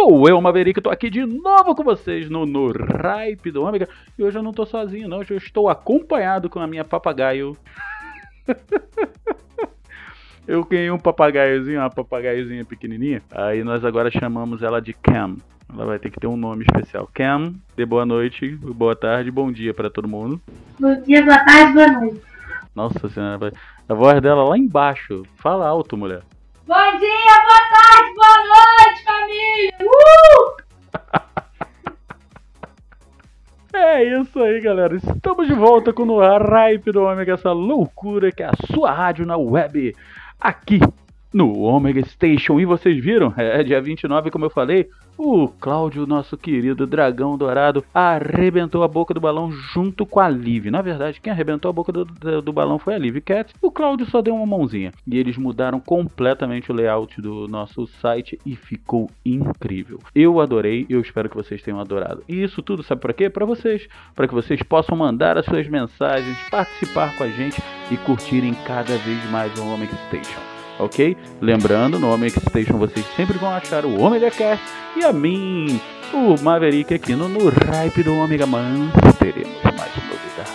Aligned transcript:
Sou 0.00 0.28
eu, 0.28 0.40
Maverick, 0.40 0.80
tô 0.80 0.90
aqui 0.90 1.10
de 1.10 1.26
novo 1.26 1.74
com 1.74 1.82
vocês 1.82 2.30
no, 2.30 2.46
no 2.46 2.70
Hype 3.02 3.50
do 3.50 3.64
Ômega. 3.64 3.88
E 4.16 4.22
hoje 4.22 4.38
eu 4.38 4.44
não 4.44 4.52
tô 4.52 4.64
sozinho, 4.64 5.08
não. 5.08 5.18
Hoje 5.18 5.34
eu 5.34 5.38
estou 5.38 5.68
acompanhado 5.68 6.48
com 6.48 6.60
a 6.60 6.68
minha 6.68 6.84
papagaio. 6.84 7.56
eu 10.46 10.64
ganhei 10.64 10.92
um 10.92 11.00
papagaiozinho, 11.00 11.80
uma 11.80 11.90
papagaiozinha 11.90 12.64
pequenininha. 12.64 13.22
Aí 13.28 13.64
nós 13.64 13.84
agora 13.84 14.08
chamamos 14.08 14.62
ela 14.62 14.80
de 14.80 14.92
Cam. 14.92 15.34
Ela 15.68 15.84
vai 15.84 15.98
ter 15.98 16.10
que 16.10 16.20
ter 16.20 16.28
um 16.28 16.36
nome 16.36 16.64
especial. 16.64 17.10
Cam, 17.12 17.54
dê 17.76 17.84
boa 17.84 18.06
noite, 18.06 18.54
boa 18.54 18.94
tarde, 18.94 19.32
bom 19.32 19.50
dia 19.50 19.74
pra 19.74 19.90
todo 19.90 20.06
mundo. 20.06 20.40
Bom 20.78 20.94
dia, 21.02 21.24
boa 21.24 21.44
tarde, 21.44 21.72
boa 21.72 21.88
noite. 21.88 22.22
Nossa 22.72 23.08
senhora, 23.08 23.52
a 23.88 23.94
voz 23.94 24.22
dela 24.22 24.44
lá 24.44 24.56
embaixo. 24.56 25.24
Fala 25.34 25.66
alto, 25.66 25.96
mulher. 25.96 26.22
Bom 26.68 26.98
dia, 26.98 27.40
boa 27.46 27.62
tarde, 27.70 28.14
boa 28.14 28.38
noite, 28.46 29.02
família! 29.02 29.72
Uh! 29.80 30.58
É 33.72 34.04
isso 34.04 34.42
aí, 34.42 34.60
galera. 34.60 34.94
Estamos 34.96 35.46
de 35.46 35.54
volta 35.54 35.94
com 35.94 36.02
o 36.02 36.18
Hype 36.20 36.92
do 36.92 37.04
Ômega, 37.04 37.32
essa 37.32 37.52
loucura 37.52 38.30
que 38.30 38.42
é 38.42 38.46
a 38.46 38.52
sua 38.74 38.92
rádio 38.92 39.24
na 39.24 39.38
web. 39.38 39.96
Aqui 40.38 40.78
no 41.32 41.62
Omega 41.62 42.04
Station. 42.04 42.60
E 42.60 42.66
vocês 42.66 43.02
viram? 43.02 43.32
É 43.38 43.62
dia 43.62 43.80
29, 43.80 44.30
como 44.30 44.44
eu 44.44 44.50
falei, 44.50 44.90
o 45.18 45.48
Cláudio, 45.48 46.06
nosso 46.06 46.36
querido 46.36 46.86
dragão 46.86 47.36
dourado, 47.36 47.84
arrebentou 47.92 48.84
a 48.84 48.88
boca 48.88 49.12
do 49.12 49.20
balão 49.20 49.50
junto 49.50 50.06
com 50.06 50.20
a 50.20 50.28
Liv. 50.28 50.70
Na 50.70 50.80
verdade, 50.80 51.20
quem 51.20 51.32
arrebentou 51.32 51.68
a 51.68 51.72
boca 51.72 51.90
do, 51.90 52.04
do, 52.04 52.40
do 52.40 52.52
balão 52.52 52.78
foi 52.78 52.94
a 52.94 52.98
Liv 52.98 53.20
Cat. 53.20 53.52
O 53.60 53.70
Cláudio 53.70 54.06
só 54.06 54.22
deu 54.22 54.34
uma 54.34 54.46
mãozinha. 54.46 54.92
E 55.04 55.18
eles 55.18 55.36
mudaram 55.36 55.80
completamente 55.80 56.70
o 56.70 56.74
layout 56.74 57.20
do 57.20 57.48
nosso 57.48 57.86
site 58.00 58.38
e 58.46 58.54
ficou 58.54 59.10
incrível. 59.26 59.98
Eu 60.14 60.40
adorei, 60.40 60.86
eu 60.88 61.00
espero 61.00 61.28
que 61.28 61.36
vocês 61.36 61.60
tenham 61.62 61.80
adorado. 61.80 62.22
E 62.28 62.40
isso 62.40 62.62
tudo 62.62 62.84
sabe 62.84 63.00
para 63.00 63.12
quê? 63.12 63.28
Para 63.28 63.44
vocês, 63.44 63.88
para 64.14 64.28
que 64.28 64.34
vocês 64.34 64.62
possam 64.62 64.96
mandar 64.96 65.36
as 65.36 65.44
suas 65.44 65.66
mensagens, 65.68 66.38
participar 66.48 67.16
com 67.16 67.24
a 67.24 67.28
gente 67.28 67.60
e 67.90 67.96
curtirem 67.96 68.54
cada 68.64 68.96
vez 68.98 69.30
mais 69.30 69.52
o 69.58 69.66
Omega 69.66 69.96
Station. 70.08 70.47
Ok? 70.78 71.16
Lembrando, 71.40 71.98
no 71.98 72.12
Omega 72.12 72.40
Station 72.40 72.78
vocês 72.78 73.04
sempre 73.16 73.36
vão 73.38 73.50
achar 73.50 73.84
o 73.84 74.00
Omega 74.00 74.30
Cast 74.30 74.64
e 74.96 75.04
a 75.04 75.12
mim, 75.12 75.80
o 76.12 76.40
Maverick 76.40 76.94
aqui 76.94 77.14
no, 77.14 77.28
no 77.28 77.48
Hype 77.48 78.02
do 78.02 78.14
Omega 78.14 78.46
Man. 78.46 78.90
Teremos 79.18 79.62
mais 79.62 79.92
novidades. 80.06 80.54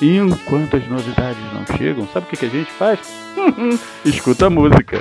e 0.00 0.16
enquanto 0.18 0.76
as 0.76 0.88
novidades 0.88 1.42
não 1.52 1.76
chegam, 1.76 2.06
sabe 2.12 2.26
o 2.26 2.28
que, 2.30 2.36
que 2.36 2.46
a 2.46 2.50
gente 2.50 2.70
faz? 2.70 3.00
Escuta 4.04 4.46
a 4.46 4.50
música. 4.50 5.00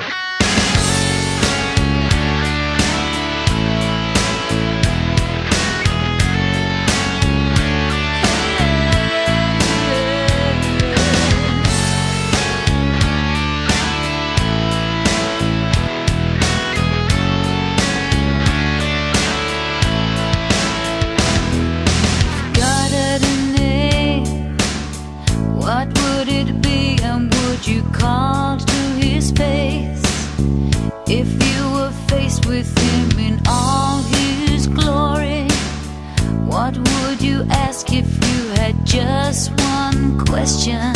Just 38.90 39.52
one 39.52 40.18
question? 40.26 40.96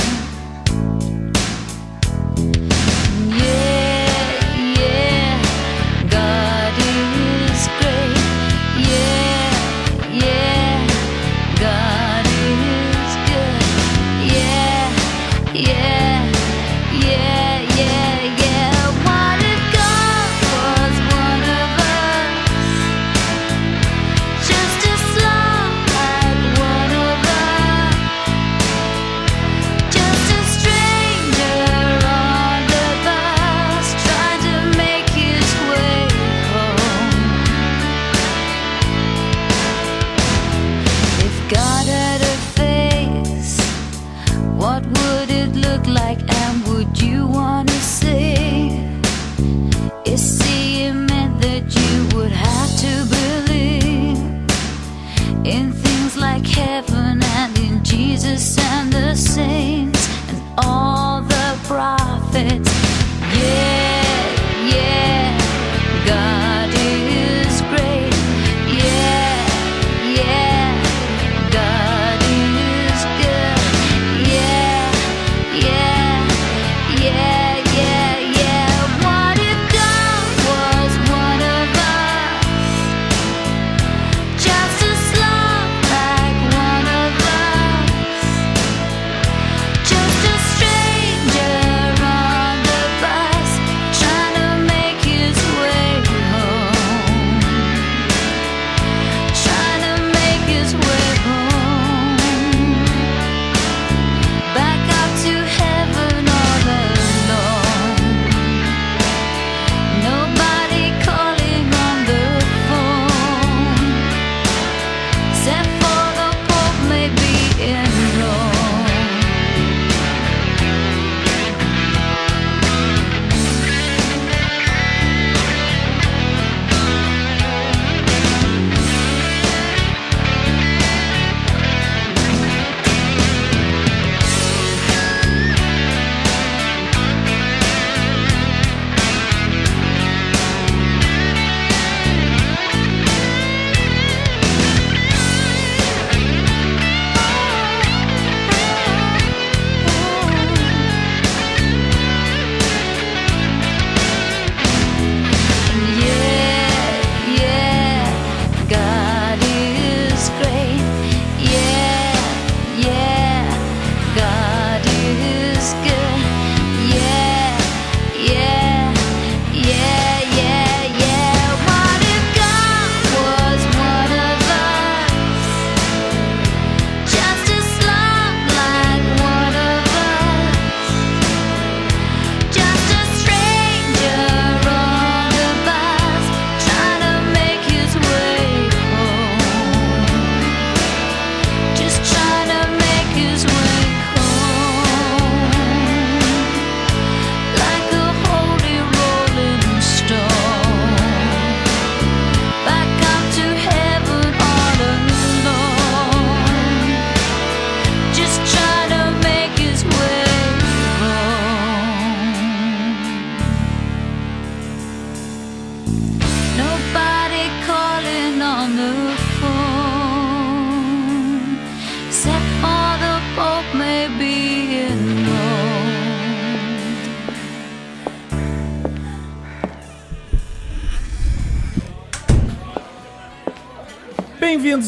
What 44.83 44.97
would 44.97 45.29
it 45.29 45.55
look 45.55 45.85
like 45.87 46.19
and 46.29 46.67
would 46.67 47.01
you 47.01 47.27
want 47.27 47.69
to 47.69 47.75
see? 47.75 48.79
Is 50.05 50.42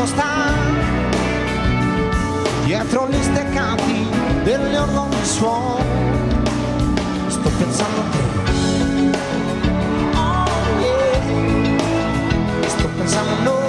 sta. 0.07 0.53
Dietro 2.65 3.09
gli 3.09 3.23
steccati 3.23 4.09
delle 4.43 4.79
orlogne 4.79 5.25
suon 5.25 5.85
sto 7.29 7.51
pensando 7.59 8.01
a 8.01 8.05
te. 8.11 8.19
Oh 10.15 10.47
yeah. 10.81 12.69
Sto 12.69 12.89
pensando 12.97 13.31
a 13.31 13.43
noi. 13.43 13.66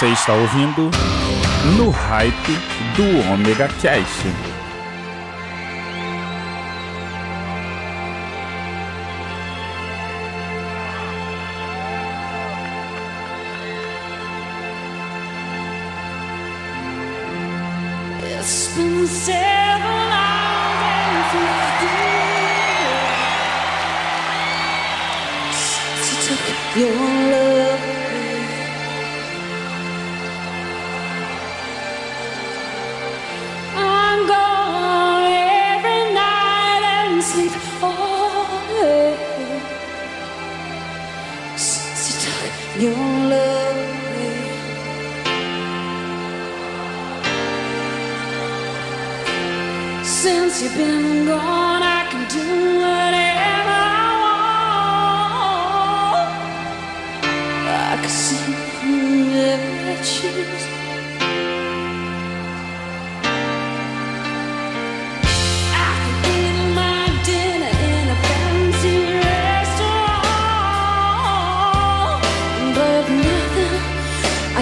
Você 0.00 0.06
está 0.06 0.32
ouvindo 0.32 0.90
no 1.76 1.90
hype 1.90 2.58
do 2.96 3.34
Omega 3.34 3.68
Cast. 3.82 4.49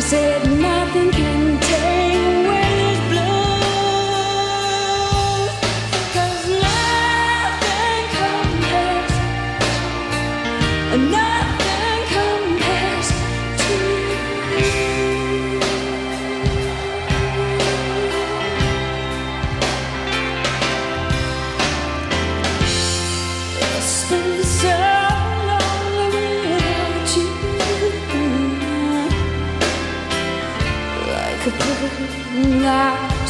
said 0.08 0.50
nothing 0.58 1.10
can 1.10 1.67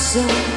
so 0.08 0.47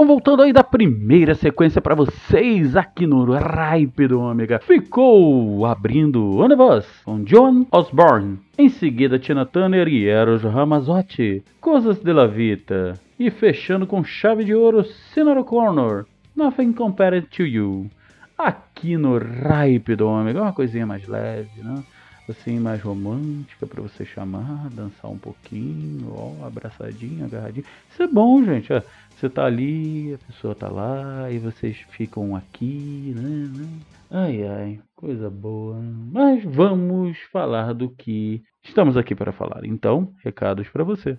Então, 0.00 0.08
voltando 0.08 0.40
aí 0.40 0.50
da 0.50 0.64
primeira 0.64 1.34
sequência 1.34 1.78
pra 1.78 1.94
vocês 1.94 2.74
aqui 2.74 3.06
no 3.06 3.26
Ripe 3.34 4.08
do 4.08 4.18
Ômega, 4.18 4.58
ficou 4.58 5.66
abrindo 5.66 6.38
One 6.38 6.54
of 6.54 6.62
Us 6.62 6.86
com 7.04 7.22
John 7.22 7.66
Osborne. 7.70 8.38
Em 8.56 8.70
seguida, 8.70 9.18
Tina 9.18 9.44
Turner 9.44 9.86
e 9.88 10.08
Eros 10.08 10.42
Ramazzotti, 10.42 11.44
Coisas 11.60 11.98
de 11.98 12.14
la 12.14 12.26
Vita. 12.26 12.94
E 13.18 13.30
fechando 13.30 13.86
com 13.86 14.02
chave 14.02 14.42
de 14.42 14.54
ouro, 14.54 14.86
Sinner 15.12 15.44
Corner, 15.44 16.06
Nothing 16.34 16.72
Compared 16.72 17.26
to 17.26 17.42
You. 17.42 17.90
Aqui 18.38 18.96
no 18.96 19.18
Ripe 19.18 19.96
do 19.96 20.08
Ômega, 20.08 20.40
uma 20.40 20.54
coisinha 20.54 20.86
mais 20.86 21.06
leve, 21.06 21.62
né? 21.62 21.84
assim, 22.30 22.58
mais 22.58 22.80
romântica 22.80 23.66
pra 23.66 23.82
você 23.82 24.04
chamar, 24.04 24.68
dançar 24.70 25.10
um 25.10 25.18
pouquinho, 25.18 26.12
ó, 26.12 26.46
abraçadinho, 26.46 27.24
agarradinho. 27.24 27.66
Isso 27.90 28.02
é 28.02 28.06
bom, 28.06 28.42
gente. 28.44 28.72
ó. 28.72 28.80
Você 29.20 29.28
tá 29.28 29.44
ali, 29.44 30.14
a 30.14 30.18
pessoa 30.32 30.54
tá 30.54 30.66
lá, 30.66 31.30
e 31.30 31.38
vocês 31.38 31.76
ficam 31.90 32.34
aqui, 32.34 33.12
né? 33.14 33.50
né? 33.54 33.68
Ai, 34.10 34.48
ai, 34.48 34.80
coisa 34.96 35.28
boa. 35.28 35.76
Mas 36.10 36.42
vamos 36.42 37.18
falar 37.30 37.74
do 37.74 37.90
que 37.90 38.42
estamos 38.64 38.96
aqui 38.96 39.14
para 39.14 39.30
falar. 39.30 39.66
Então, 39.66 40.14
recados 40.24 40.70
pra 40.70 40.82
você. 40.84 41.18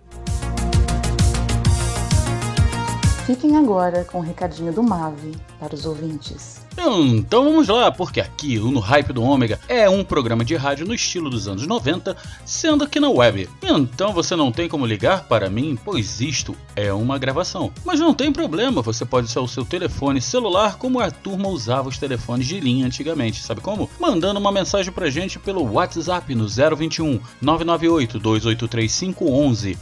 Fiquem 3.24 3.56
agora 3.56 4.04
com 4.04 4.18
o 4.18 4.20
recadinho 4.20 4.72
do 4.72 4.82
Mave 4.82 5.36
para 5.60 5.72
os 5.72 5.86
ouvintes. 5.86 6.61
Então 6.76 7.44
vamos 7.44 7.68
lá, 7.68 7.90
porque 7.90 8.20
aqui 8.20 8.58
o 8.58 8.70
No 8.70 8.80
Hype 8.80 9.12
do 9.12 9.22
Ômega 9.22 9.60
é 9.68 9.88
um 9.88 10.02
programa 10.02 10.44
de 10.44 10.56
rádio 10.56 10.86
no 10.86 10.94
estilo 10.94 11.30
dos 11.30 11.48
anos 11.48 11.66
90, 11.66 12.16
sendo 12.44 12.88
que 12.88 13.00
na 13.00 13.08
web. 13.08 13.48
Então 13.62 14.12
você 14.12 14.34
não 14.34 14.50
tem 14.50 14.68
como 14.68 14.86
ligar 14.86 15.24
para 15.24 15.50
mim, 15.50 15.78
pois 15.84 16.20
isto 16.20 16.56
é 16.74 16.92
uma 16.92 17.18
gravação. 17.18 17.70
Mas 17.84 18.00
não 18.00 18.14
tem 18.14 18.32
problema, 18.32 18.82
você 18.82 19.04
pode 19.04 19.26
usar 19.26 19.40
o 19.40 19.48
seu 19.48 19.64
telefone 19.64 20.20
celular 20.20 20.76
como 20.76 21.00
a 21.00 21.10
turma 21.10 21.48
usava 21.48 21.88
os 21.88 21.98
telefones 21.98 22.46
de 22.46 22.60
linha 22.60 22.86
antigamente, 22.86 23.42
sabe 23.42 23.60
como? 23.60 23.90
Mandando 24.00 24.40
uma 24.40 24.52
mensagem 24.52 24.92
pra 24.92 25.10
gente 25.10 25.38
pelo 25.38 25.72
WhatsApp 25.72 26.34
no 26.34 26.48
021 26.48 27.20
998 27.40 28.18
283 28.18 29.02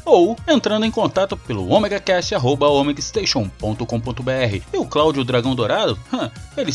ou 0.05 0.37
entrando 0.48 0.85
em 0.85 0.90
contato 0.90 1.37
pelo 1.37 1.70
omegacast@omegastation.com.br. 1.70 4.62
E 4.72 4.76
o 4.76 4.87
Cláudio 4.87 5.24
Dragão 5.24 5.55
Dourado, 5.55 5.98
ele 6.57 6.72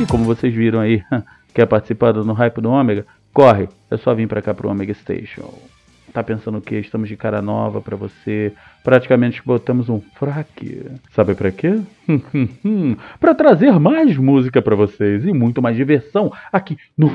E 0.00 0.06
como 0.06 0.24
vocês 0.24 0.54
viram 0.54 0.80
aí, 0.80 1.02
quer 1.52 1.66
participar 1.66 2.12
do 2.12 2.24
No 2.24 2.32
Hype 2.32 2.62
do 2.62 2.70
Ômega? 2.70 3.04
Corre, 3.34 3.68
é 3.90 3.98
só 3.98 4.14
vir 4.14 4.26
pra 4.26 4.40
cá 4.40 4.54
pro 4.54 4.70
Omega 4.70 4.94
Station. 4.94 5.52
Tá 6.10 6.22
pensando 6.24 6.56
o 6.56 6.60
que? 6.62 6.76
Estamos 6.76 7.06
de 7.06 7.18
cara 7.18 7.42
nova 7.42 7.82
pra 7.82 7.96
você. 7.96 8.52
Praticamente 8.82 9.42
botamos 9.44 9.90
um 9.90 10.00
fraque. 10.18 10.86
Sabe 11.14 11.34
pra 11.34 11.50
quê? 11.50 11.80
pra 13.20 13.34
trazer 13.34 13.78
mais 13.78 14.16
música 14.16 14.62
pra 14.62 14.74
vocês 14.74 15.24
e 15.26 15.34
muito 15.34 15.60
mais 15.60 15.76
diversão 15.76 16.32
aqui 16.50 16.78
no 16.96 17.08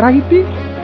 Hype. 0.00 0.83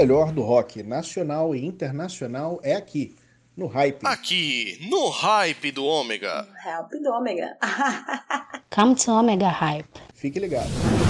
Melhor 0.00 0.32
do 0.32 0.40
rock 0.40 0.82
nacional 0.82 1.54
e 1.54 1.62
internacional 1.62 2.58
é 2.62 2.74
aqui, 2.74 3.14
no 3.54 3.66
Hype. 3.66 4.06
Aqui, 4.06 4.78
no 4.88 5.10
Hype 5.10 5.72
do 5.72 5.84
Ômega. 5.84 6.48
Help 6.64 6.90
do 7.02 7.12
Ômega. 7.12 7.58
Come 8.74 8.94
to 8.94 9.12
Omega 9.12 9.48
Hype. 9.48 10.00
Fique 10.14 10.38
ligado. 10.38 11.09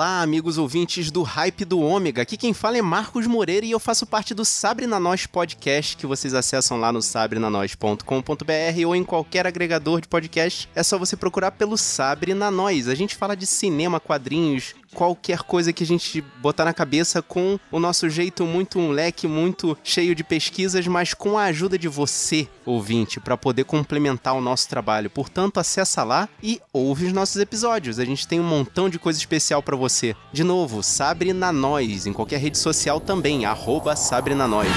Olá, 0.00 0.22
amigos 0.22 0.56
ouvintes 0.56 1.10
do 1.10 1.22
Hype 1.22 1.62
do 1.62 1.78
Ômega. 1.78 2.22
Aqui 2.22 2.38
quem 2.38 2.54
fala 2.54 2.78
é 2.78 2.80
Marcos 2.80 3.26
Moreira 3.26 3.66
e 3.66 3.70
eu 3.70 3.78
faço 3.78 4.06
parte 4.06 4.32
do 4.32 4.46
Sabre 4.46 4.86
na 4.86 4.98
Nós 4.98 5.26
podcast 5.26 5.94
que 5.94 6.06
vocês 6.06 6.32
acessam 6.32 6.80
lá 6.80 6.90
no 6.90 7.02
sabrenanois.com.br 7.02 8.86
ou 8.86 8.96
em 8.96 9.04
qualquer 9.04 9.46
agregador 9.46 10.00
de 10.00 10.08
podcast. 10.08 10.70
É 10.74 10.82
só 10.82 10.96
você 10.96 11.18
procurar 11.18 11.50
pelo 11.50 11.76
Sabre 11.76 12.32
na 12.32 12.50
Nós. 12.50 12.88
A 12.88 12.94
gente 12.94 13.14
fala 13.14 13.36
de 13.36 13.46
cinema, 13.46 14.00
quadrinhos, 14.00 14.74
qualquer 14.94 15.40
coisa 15.40 15.72
que 15.72 15.84
a 15.84 15.86
gente 15.86 16.22
botar 16.40 16.64
na 16.64 16.72
cabeça 16.72 17.22
com 17.22 17.58
o 17.70 17.78
nosso 17.78 18.08
jeito 18.08 18.44
muito 18.44 18.78
um 18.78 18.90
leque 18.90 19.26
muito 19.26 19.76
cheio 19.84 20.14
de 20.14 20.24
pesquisas, 20.24 20.86
mas 20.86 21.14
com 21.14 21.38
a 21.38 21.44
ajuda 21.44 21.78
de 21.78 21.88
você, 21.88 22.48
ouvinte, 22.64 23.20
para 23.20 23.36
poder 23.36 23.64
complementar 23.64 24.34
o 24.34 24.40
nosso 24.40 24.66
trabalho. 24.68 25.10
Portanto, 25.10 25.60
acessa 25.60 26.02
lá 26.02 26.28
e 26.42 26.58
ouve 26.72 27.06
os 27.06 27.12
nossos 27.12 27.36
episódios. 27.36 27.98
A 27.98 28.04
gente 28.04 28.26
tem 28.26 28.40
um 28.40 28.44
montão 28.44 28.88
de 28.88 28.98
coisa 28.98 29.18
especial 29.18 29.62
para 29.62 29.76
você. 29.76 29.89
De 30.32 30.44
novo, 30.44 30.82
Sabre 30.82 31.32
na 31.32 31.52
Nós, 31.52 32.06
em 32.06 32.12
qualquer 32.12 32.38
rede 32.38 32.58
social 32.58 33.00
também, 33.00 33.44
arroba 33.44 33.96
Sabre 33.96 34.34
na 34.34 34.46
Nós. 34.46 34.68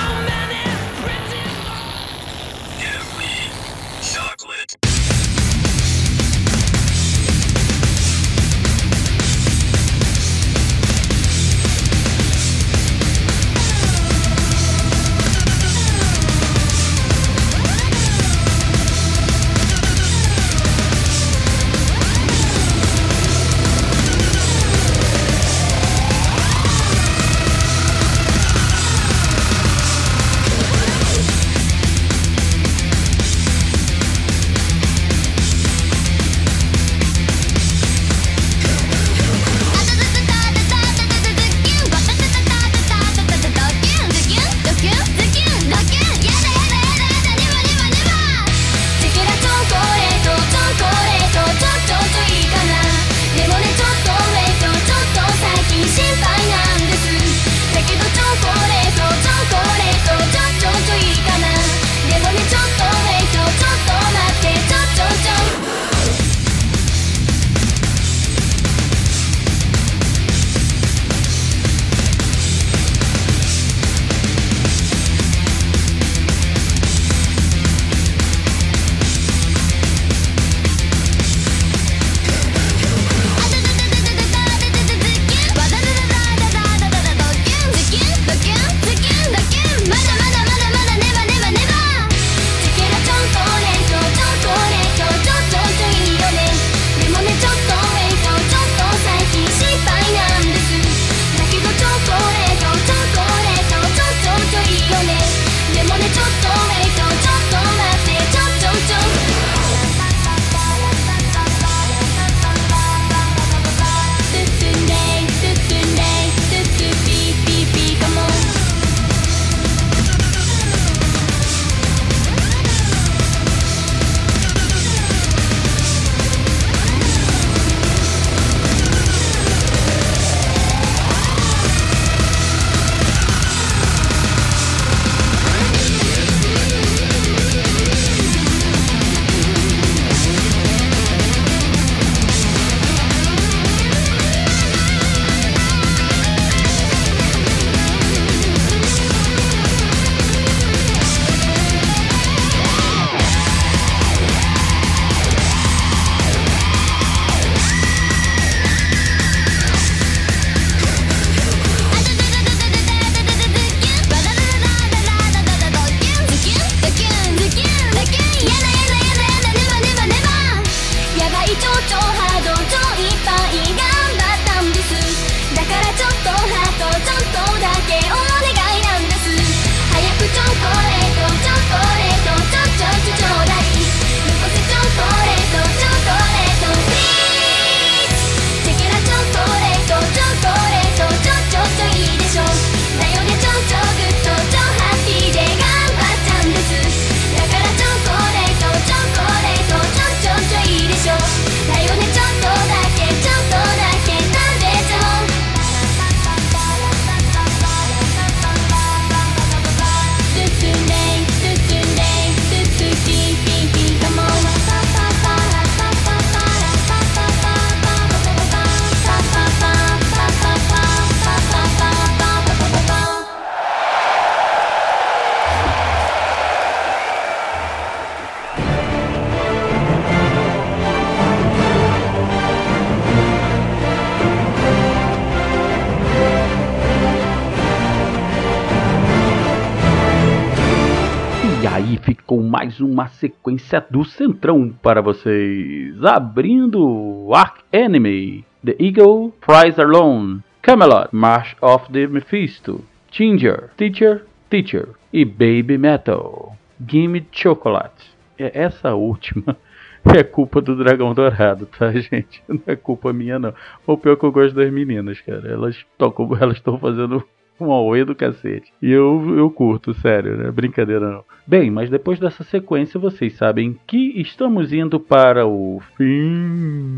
Uma 242.84 243.08
sequência 243.08 243.86
do 243.90 244.04
Centrão 244.04 244.70
para 244.82 245.02
vocês. 245.02 246.04
Abrindo 246.04 247.30
Ark 247.34 247.62
Enemy, 247.72 248.46
The 248.66 248.76
Eagle, 248.80 249.34
Fries 249.42 249.80
Alone, 249.80 250.42
Camelot, 250.62 251.10
March 251.12 251.56
of 251.62 251.92
the 251.92 252.08
Mephisto, 252.08 252.84
Ginger, 253.12 253.70
Teacher, 253.76 254.26
Teacher 254.50 254.90
e 255.12 255.26
Baby 255.26 255.78
Metal, 255.78 256.56
Gimme 256.88 257.26
Chocolate. 257.32 258.14
É, 258.38 258.64
Essa 258.64 258.94
última 258.94 259.58
é 260.16 260.24
culpa 260.24 260.62
do 260.62 260.76
Dragão 260.76 261.14
Dourado, 261.14 261.66
tá, 261.66 261.92
gente? 261.92 262.44
Não 262.48 262.62
é 262.66 262.76
culpa 262.76 263.14
minha, 263.14 263.40
não. 263.40 263.54
O 263.86 263.98
pior 263.98 264.14
é 264.14 264.16
que 264.16 264.24
eu 264.24 264.32
gosto 264.32 264.56
das 264.56 264.72
meninas, 264.72 265.20
cara. 265.22 265.48
Elas 265.52 265.86
tocam, 265.98 266.30
elas 266.40 266.58
estão 266.58 266.78
fazendo 266.78 267.24
um 267.64 267.72
auê 267.72 268.04
do 268.06 268.16
cacete. 268.16 268.72
E 268.82 268.92
eu, 268.92 269.36
eu 269.38 269.50
curto, 269.50 269.94
sério, 269.94 270.38
né? 270.38 270.52
Brincadeira 270.52 271.10
não. 271.10 271.24
Bem, 271.46 271.72
mas 271.72 271.90
depois 271.90 272.20
dessa 272.20 272.44
sequência, 272.44 273.00
vocês 273.00 273.34
sabem 273.34 273.78
que 273.88 274.22
estamos 274.22 274.72
indo 274.72 275.00
para 275.00 275.46
o 275.48 275.82
fim. 275.98 276.94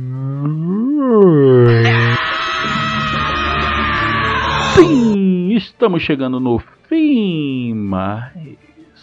Sim, 4.76 5.54
estamos 5.56 6.04
chegando 6.04 6.40
no 6.40 6.60
fim, 6.90 7.74
mas 7.74 8.34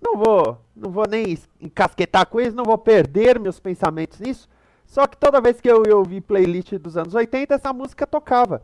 Não 0.00 0.16
vou, 0.16 0.58
não 0.74 0.90
vou 0.90 1.06
nem 1.08 1.38
encasquetar 1.60 2.26
com 2.26 2.40
isso, 2.40 2.56
não 2.56 2.64
vou 2.64 2.78
perder 2.78 3.40
meus 3.40 3.58
pensamentos 3.58 4.20
nisso. 4.20 4.48
Só 4.84 5.06
que 5.06 5.16
toda 5.16 5.40
vez 5.40 5.60
que 5.60 5.70
eu, 5.70 5.84
eu 5.84 6.04
vi 6.04 6.20
playlist 6.20 6.74
dos 6.74 6.96
anos 6.96 7.14
80, 7.14 7.54
essa 7.54 7.72
música 7.72 8.06
tocava. 8.06 8.62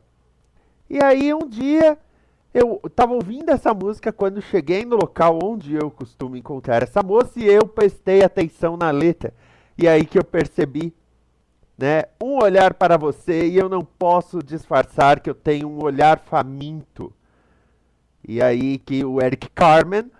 E 0.91 1.03
aí 1.03 1.33
um 1.33 1.49
dia 1.49 1.99
eu 2.53 2.81
estava 2.85 3.13
ouvindo 3.13 3.51
essa 3.51 3.75
música 3.75 4.13
quando 4.13 4.41
cheguei 4.41 4.85
no 4.85 4.97
local 4.97 5.39
onde 5.43 5.75
eu 5.75 5.91
costumo 5.91 6.37
encontrar 6.37 6.83
essa 6.83 7.03
moça 7.03 7.39
e 7.39 7.47
eu 7.47 7.67
prestei 7.67 8.23
atenção 8.23 8.77
na 8.77 8.91
letra. 8.91 9.33
E 9.77 9.87
aí 9.87 10.05
que 10.05 10.19
eu 10.19 10.25
percebi, 10.25 10.93
né, 11.77 12.05
um 12.21 12.43
olhar 12.43 12.75
para 12.75 12.97
você 12.97 13.47
e 13.47 13.57
eu 13.57 13.69
não 13.69 13.85
posso 13.85 14.43
disfarçar 14.43 15.21
que 15.21 15.31
eu 15.31 15.35
tenho 15.35 15.69
um 15.69 15.83
olhar 15.83 16.19
faminto. 16.19 17.13
E 18.27 18.43
aí 18.43 18.79
que 18.79 19.05
o 19.05 19.21
Eric 19.21 19.49
Carmen 19.51 20.11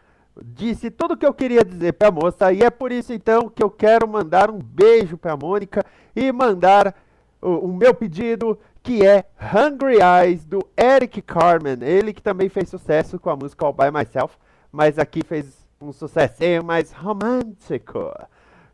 disse 0.45 0.91
tudo 0.91 1.15
o 1.15 1.17
que 1.17 1.27
eu 1.27 1.35
queria 1.35 1.65
dizer 1.65 1.95
para 1.95 2.09
a 2.09 2.13
moça 2.13 2.53
e 2.53 2.63
é 2.63 2.71
por 2.71 2.93
isso 2.93 3.13
então 3.13 3.49
que 3.49 3.63
eu 3.63 3.71
quero 3.71 4.07
mandar 4.07 4.51
um 4.51 4.59
beijo 4.59 5.17
para 5.17 5.33
a 5.33 5.37
Mônica 5.37 5.85
e 6.15 6.31
mandar 6.31 6.95
o, 7.41 7.67
o 7.67 7.73
meu 7.73 7.93
pedido 7.93 8.59
que 8.83 9.05
é 9.05 9.25
Hungry 9.41 9.99
Eyes 10.01 10.45
do 10.45 10.67
Eric 10.77 11.23
Carmen, 11.23 11.79
ele 11.83 12.13
que 12.13 12.23
também 12.23 12.49
fez 12.49 12.69
sucesso 12.69 13.19
com 13.19 13.31
a 13.31 13.37
música 13.37 13.67
All 13.67 13.73
By 13.73 13.91
Myself, 13.91 14.37
mas 14.73 14.99
aqui 14.99 15.23
fez 15.23 15.67
um 15.81 15.93
sucessinho 15.93 16.65
mais 16.65 16.93
romântico 16.93 18.13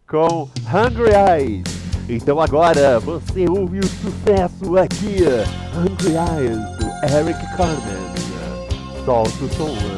com 0.08 0.48
Hungry 0.68 1.12
Eyes. 1.14 1.64
Então 2.08 2.40
agora 2.40 3.00
você 3.00 3.48
ouve 3.48 3.80
o 3.80 3.86
sucesso 3.86 4.76
aqui, 4.76 5.24
Hungry 5.76 6.14
Eyes 6.14 6.58
do 6.78 7.16
Eric 7.16 7.56
Carmen. 7.56 8.14
Solta 9.04 9.44
o 9.44 9.48
som. 9.48 9.93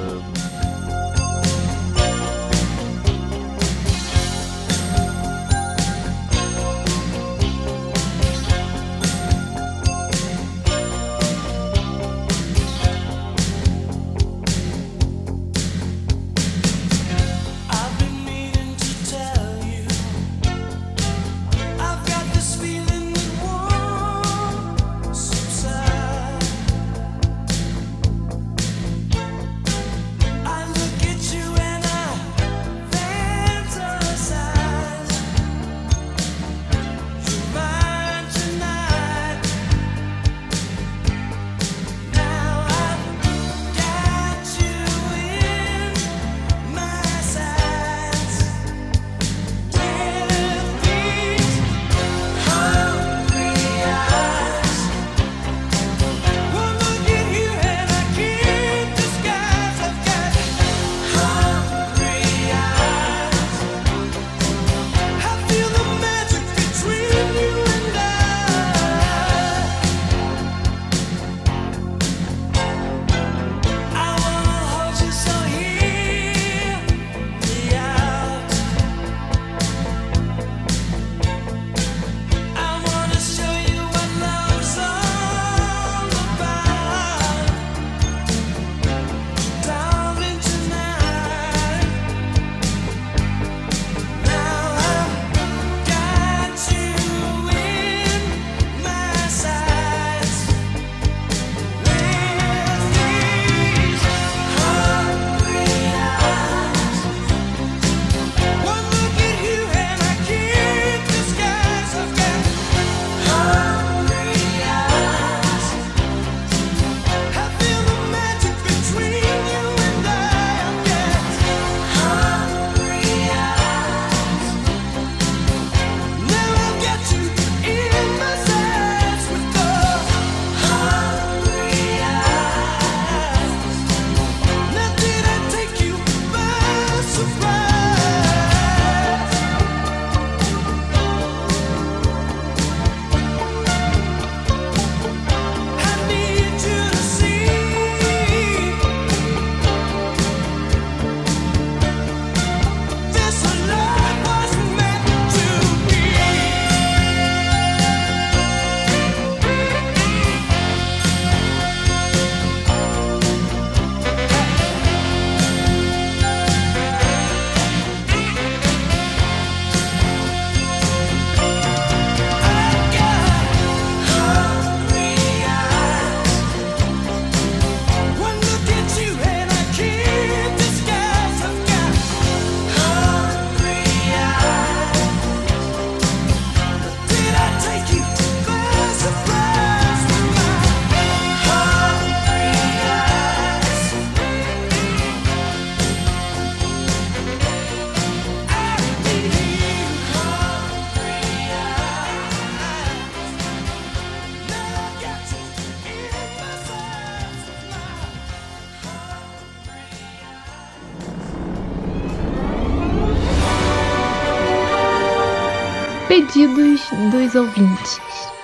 pedidos 216.08 216.88
dos 217.10 217.34
ouvintes. 217.34 218.00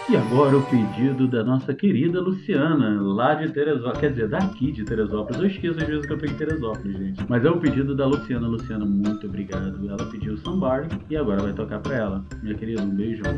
E 0.08 0.16
agora 0.16 0.56
o 0.56 0.62
pedido 0.62 1.28
da 1.28 1.44
nossa 1.44 1.72
querida 1.72 2.20
Luciana, 2.20 3.00
lá 3.00 3.34
de 3.34 3.52
Teresópolis. 3.52 4.00
Quer 4.00 4.10
dizer, 4.10 4.28
daqui 4.28 4.72
de 4.72 4.84
Teresópolis. 4.84 5.40
Eu 5.40 5.46
esqueço 5.46 5.78
às 5.78 5.86
vezes 5.86 6.04
que 6.04 6.12
eu 6.12 6.18
tô 6.18 6.26
em 6.26 6.34
Teresópolis, 6.34 6.98
gente. 6.98 7.24
Mas 7.28 7.44
é 7.44 7.50
o 7.50 7.58
pedido 7.58 7.94
da 7.94 8.06
Luciana. 8.06 8.48
Luciana, 8.48 8.84
muito 8.84 9.26
obrigado. 9.26 9.78
Ela 9.88 10.10
pediu 10.10 10.34
o 10.34 10.38
sambar 10.38 10.88
e 11.08 11.16
agora 11.16 11.42
vai 11.42 11.52
tocar 11.52 11.78
pra 11.78 11.94
ela. 11.94 12.24
Minha 12.42 12.56
querida, 12.56 12.82
um 12.82 12.90
beijão. 12.90 13.32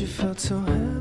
you 0.00 0.06
felt 0.06 0.38
so 0.38 0.58
happy 0.60 0.95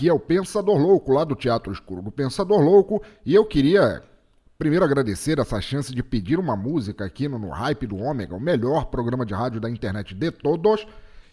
aqui 0.00 0.08
é 0.08 0.12
o 0.12 0.18
Pensador 0.18 0.78
Louco, 0.78 1.12
lá 1.12 1.24
do 1.24 1.34
Teatro 1.34 1.70
Escuro 1.70 2.00
do 2.00 2.10
Pensador 2.10 2.60
Louco, 2.60 3.02
e 3.24 3.34
eu 3.34 3.44
queria 3.44 4.02
primeiro 4.58 4.82
agradecer 4.82 5.38
essa 5.38 5.60
chance 5.60 5.94
de 5.94 6.02
pedir 6.02 6.38
uma 6.38 6.56
música 6.56 7.04
aqui 7.04 7.28
no, 7.28 7.38
no 7.38 7.50
Hype 7.50 7.86
do 7.86 7.98
Ômega, 7.98 8.34
o 8.34 8.40
melhor 8.40 8.86
programa 8.86 9.26
de 9.26 9.34
rádio 9.34 9.60
da 9.60 9.68
internet 9.68 10.14
de 10.14 10.30
todos, 10.30 10.86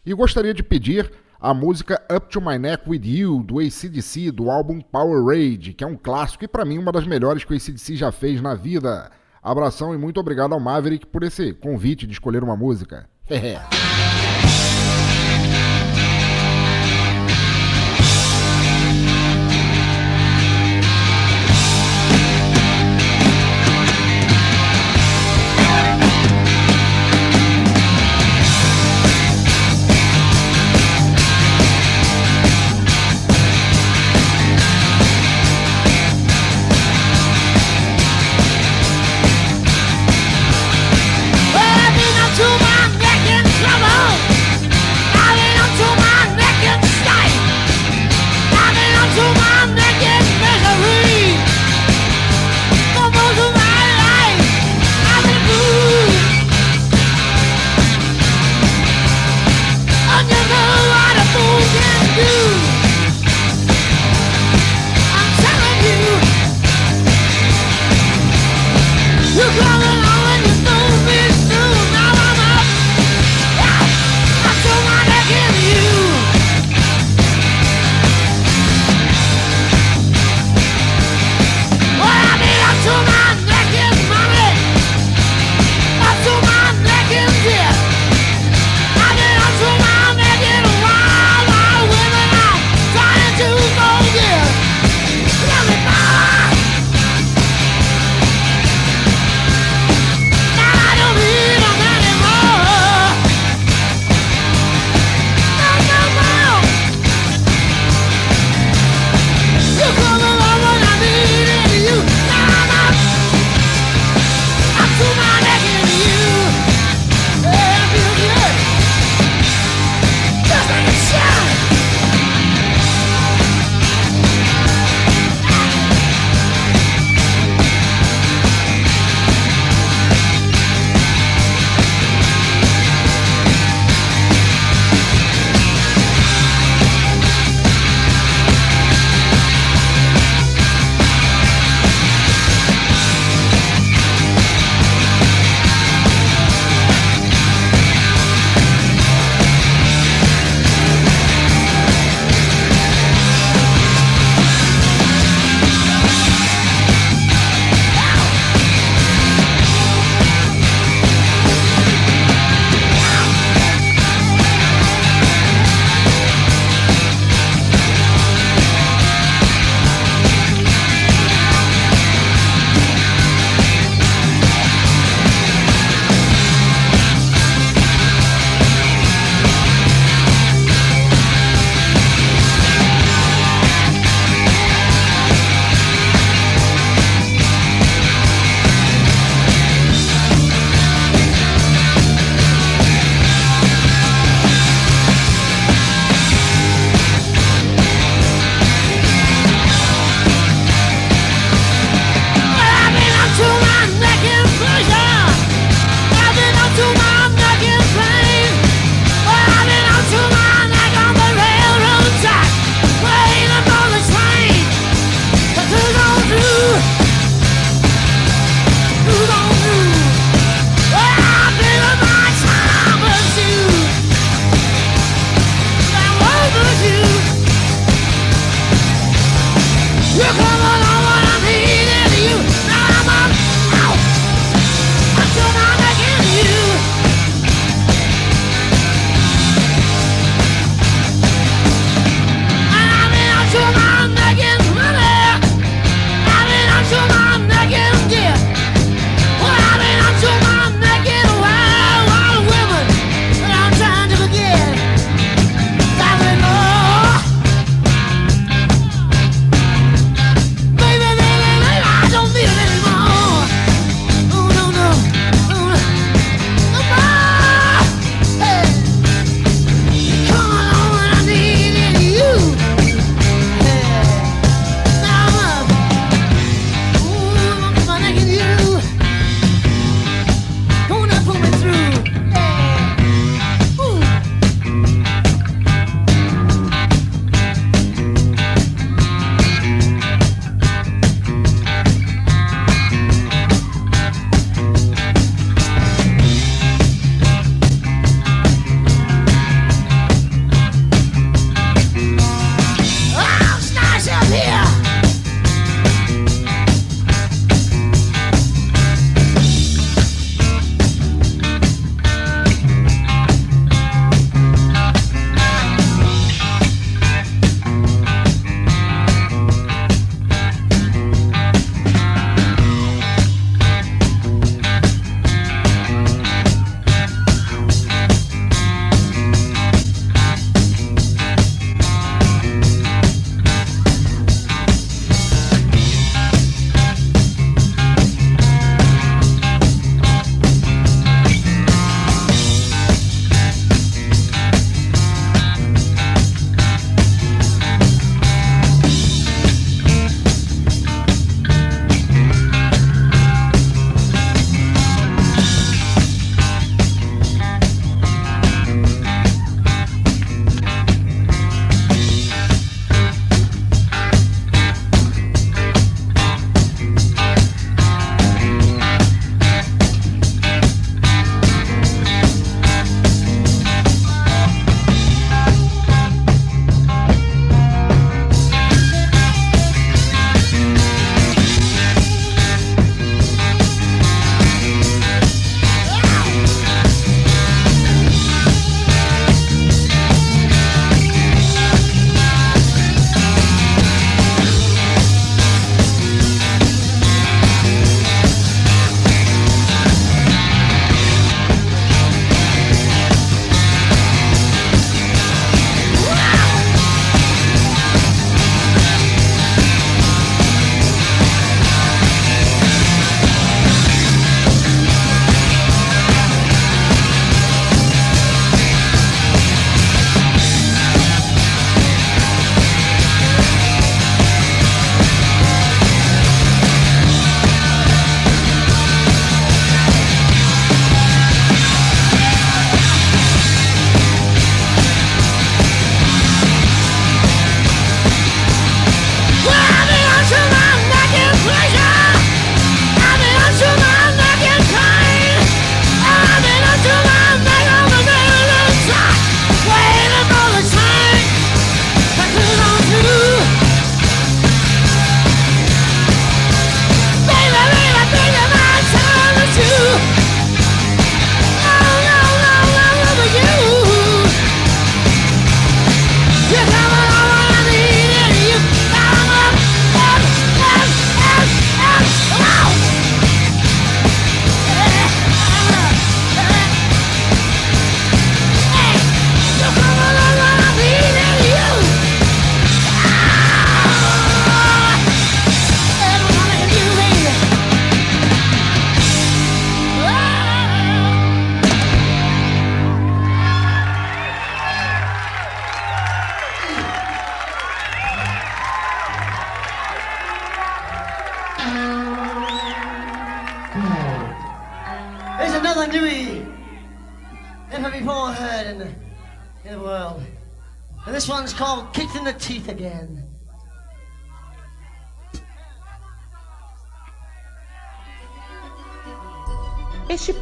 e 0.05 0.13
gostaria 0.13 0.53
de 0.53 0.63
pedir 0.63 1.09
a 1.39 1.53
música 1.53 2.01
Up 2.13 2.28
to 2.30 2.41
My 2.41 2.57
Neck 2.57 2.89
With 2.89 3.05
You, 3.05 3.41
do 3.41 3.59
ACDC, 3.59 4.32
do 4.32 4.51
álbum 4.51 4.82
Power 4.82 5.24
que 5.57 5.84
é 5.84 5.88
um 5.88 5.95
clássico 5.95 6.43
e 6.43 6.47
para 6.47 6.65
mim 6.65 6.78
uma 6.78 6.91
das 6.91 7.07
melhores 7.07 7.45
que 7.45 7.53
o 7.53 7.55
ACDC 7.55 7.95
já 7.95 8.11
fez 8.11 8.41
na 8.41 8.53
vida. 8.53 9.09
Abração 9.41 9.93
e 9.93 9.97
muito 9.97 10.20
obrigado 10.20 10.53
ao 10.53 10.59
Maverick 10.59 11.05
por 11.05 11.24
esse 11.24 11.53
convite 11.53 12.05
de 12.05 12.11
escolher 12.11 12.43
uma 12.43 12.57
música. 12.57 13.07
Hehe. 13.30 13.57